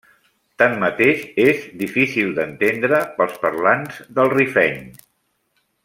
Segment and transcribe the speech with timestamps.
[0.61, 4.83] Tanmateix és difícil d'entendre pels parlants del rifeny.